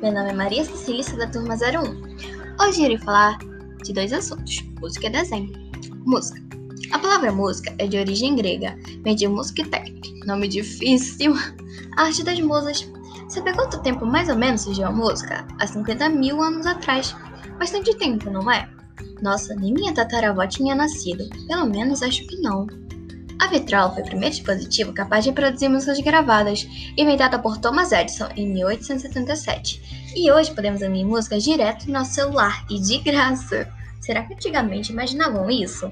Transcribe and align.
meu 0.00 0.12
nome 0.12 0.30
é 0.30 0.32
Maria 0.32 0.64
Cecília, 0.64 1.02
da 1.16 1.26
turma 1.26 1.56
01. 1.56 2.64
Hoje 2.64 2.84
irei 2.84 2.96
falar 2.98 3.36
de 3.82 3.92
dois 3.92 4.12
assuntos: 4.12 4.62
música 4.80 5.08
e 5.08 5.10
desenho. 5.10 5.52
Música. 6.06 6.40
A 6.92 6.98
palavra 7.00 7.32
música 7.32 7.74
é 7.78 7.88
de 7.88 7.98
origem 7.98 8.36
grega, 8.36 8.78
vem 9.02 9.16
de 9.16 9.26
música 9.26 9.66
técnica, 9.66 10.24
nome 10.24 10.46
difícil. 10.46 11.34
A 11.96 12.04
arte 12.04 12.22
das 12.22 12.38
musas. 12.38 12.88
Sabe 13.28 13.52
quanto 13.52 13.82
tempo 13.82 14.06
mais 14.06 14.28
ou 14.28 14.36
menos 14.36 14.60
surgiu 14.60 14.86
a 14.86 14.92
música? 14.92 15.44
Há 15.58 15.66
50 15.66 16.08
mil 16.10 16.40
anos 16.40 16.64
atrás. 16.64 17.16
Bastante 17.58 17.92
tempo, 17.96 18.30
não 18.30 18.48
é? 18.48 18.70
Nossa, 19.20 19.56
nem 19.56 19.74
minha 19.74 19.92
tataravó 19.92 20.46
tinha 20.46 20.76
nascido. 20.76 21.28
Pelo 21.48 21.66
menos 21.66 22.04
acho 22.04 22.24
que 22.28 22.40
não. 22.40 22.68
A 23.40 23.46
vitrola 23.46 23.90
foi 23.94 24.02
o 24.02 24.06
primeiro 24.06 24.34
dispositivo 24.34 24.92
capaz 24.92 25.24
de 25.24 25.32
produzir 25.32 25.68
músicas 25.68 25.98
gravadas, 26.00 26.68
inventada 26.94 27.38
por 27.38 27.56
Thomas 27.56 27.90
Edison 27.90 28.28
em 28.36 28.46
1877. 28.52 30.12
E 30.14 30.30
hoje 30.30 30.54
podemos 30.54 30.82
ouvir 30.82 31.04
músicas 31.04 31.42
direto 31.42 31.86
no 31.86 31.94
nosso 31.94 32.12
celular 32.12 32.66
e 32.68 32.78
de 32.78 32.98
graça. 32.98 33.66
Será 33.98 34.24
que 34.24 34.34
antigamente 34.34 34.92
imaginavam 34.92 35.50
isso? 35.50 35.90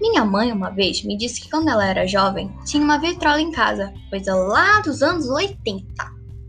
Minha 0.00 0.24
mãe 0.24 0.52
uma 0.52 0.70
vez 0.70 1.02
me 1.02 1.16
disse 1.18 1.40
que 1.40 1.50
quando 1.50 1.70
ela 1.70 1.86
era 1.86 2.06
jovem 2.06 2.54
tinha 2.64 2.82
uma 2.82 2.98
vitrola 2.98 3.40
em 3.40 3.50
casa, 3.50 3.92
coisa 4.08 4.34
lá 4.34 4.80
dos 4.80 5.02
anos 5.02 5.28
80. 5.28 5.84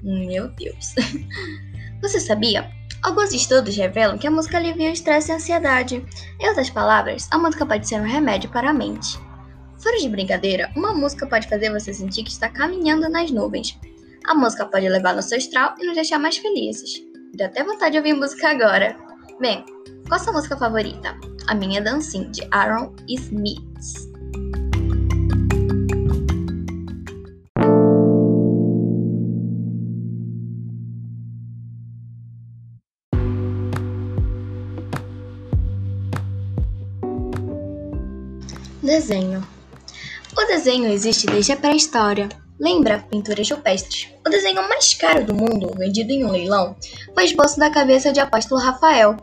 Meu 0.03 0.49
Deus. 0.49 0.93
Você 2.03 2.19
sabia? 2.19 2.69
Alguns 3.01 3.33
estudos 3.33 3.75
revelam 3.75 4.19
que 4.19 4.27
a 4.27 4.31
música 4.31 4.57
alivia 4.57 4.89
o 4.89 4.93
estresse 4.93 5.31
e 5.31 5.33
a 5.33 5.35
ansiedade. 5.37 6.05
Em 6.39 6.47
outras 6.47 6.69
palavras, 6.69 7.27
a 7.31 7.39
música 7.39 7.65
pode 7.65 7.87
ser 7.87 7.99
um 7.99 8.05
remédio 8.07 8.51
para 8.51 8.69
a 8.69 8.73
mente. 8.73 9.24
Fora 9.77 9.97
de 9.97 10.09
brincadeira, 10.09 10.71
uma 10.75 10.93
música 10.93 11.27
pode 11.27 11.47
fazer 11.47 11.71
você 11.71 11.93
sentir 11.93 12.23
que 12.23 12.31
está 12.31 12.49
caminhando 12.49 13.09
nas 13.09 13.29
nuvens. 13.29 13.77
A 14.25 14.33
música 14.33 14.65
pode 14.65 14.87
levar 14.89 15.15
no 15.15 15.21
seu 15.21 15.37
astral 15.37 15.75
e 15.79 15.85
nos 15.85 15.95
deixar 15.95 16.17
mais 16.17 16.37
felizes. 16.37 16.93
Deu 17.33 17.45
até 17.47 17.63
vontade 17.63 17.91
de 17.91 17.97
ouvir 17.97 18.13
música 18.13 18.49
agora. 18.49 18.97
Bem, 19.39 19.63
qual 20.07 20.19
a 20.19 20.23
sua 20.23 20.33
música 20.33 20.57
favorita? 20.57 21.15
A 21.47 21.53
minha 21.53 21.79
é 21.79 21.83
Dancing, 21.83 22.31
de 22.31 22.47
Aaron 22.51 22.95
Smith. 23.07 24.15
Desenho 38.81 39.54
o 40.37 40.47
desenho 40.47 40.91
existe 40.91 41.25
desde 41.25 41.53
a 41.53 41.57
pré-história. 41.57 42.29
Lembra 42.59 43.05
pinturas 43.09 43.49
rupestres? 43.49 44.09
O 44.25 44.29
desenho 44.29 44.67
mais 44.67 44.93
caro 44.93 45.25
do 45.25 45.33
mundo, 45.33 45.73
vendido 45.77 46.11
em 46.11 46.25
um 46.25 46.31
leilão, 46.31 46.75
foi 47.13 47.23
o 47.23 47.25
esboço 47.25 47.59
da 47.59 47.69
cabeça 47.69 48.11
de 48.11 48.19
apóstolo 48.19 48.61
Rafael. 48.61 49.17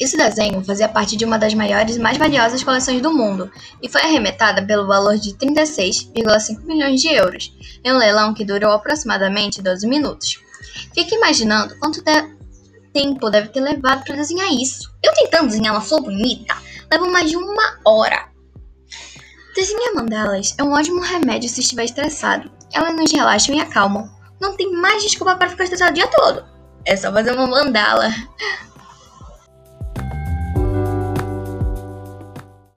Esse 0.00 0.16
desenho 0.16 0.64
fazia 0.64 0.88
parte 0.88 1.16
de 1.16 1.24
uma 1.24 1.38
das 1.38 1.54
maiores 1.54 1.96
e 1.96 2.00
mais 2.00 2.16
valiosas 2.16 2.62
coleções 2.62 3.02
do 3.02 3.12
mundo 3.12 3.50
e 3.82 3.88
foi 3.88 4.00
arremetada 4.00 4.64
pelo 4.64 4.86
valor 4.86 5.16
de 5.16 5.32
36,5 5.34 6.64
milhões 6.64 7.00
de 7.00 7.08
euros, 7.08 7.52
em 7.84 7.92
um 7.92 7.98
leilão 7.98 8.32
que 8.32 8.44
durou 8.44 8.70
aproximadamente 8.70 9.60
12 9.60 9.86
minutos. 9.88 10.40
Fique 10.94 11.16
imaginando 11.16 11.76
quanto 11.78 12.02
de 12.02 12.38
tempo 12.92 13.28
deve 13.28 13.48
ter 13.48 13.60
levado 13.60 14.04
para 14.04 14.16
desenhar 14.16 14.52
isso. 14.52 14.88
Eu 15.02 15.12
tentando 15.14 15.48
desenhar 15.48 15.74
uma 15.74 15.80
flor 15.80 16.02
bonita, 16.02 16.56
leva 16.90 17.06
mais 17.08 17.28
de 17.28 17.36
uma 17.36 17.78
hora. 17.84 18.28
Desenhar 19.58 19.92
mandalas 19.92 20.54
é 20.56 20.62
um 20.62 20.70
ótimo 20.72 21.00
remédio 21.00 21.48
se 21.48 21.62
estiver 21.62 21.82
estressado. 21.82 22.48
Elas 22.72 22.94
nos 22.94 23.10
relaxam 23.10 23.56
e 23.56 23.60
acalmam. 23.60 24.08
Não 24.40 24.56
tem 24.56 24.70
mais 24.70 25.02
desculpa 25.02 25.34
para 25.34 25.48
ficar 25.48 25.64
estressado 25.64 25.90
o 25.90 25.94
dia 25.94 26.06
todo. 26.06 26.44
É 26.84 26.96
só 26.96 27.12
fazer 27.12 27.32
uma 27.32 27.48
mandala. 27.48 28.08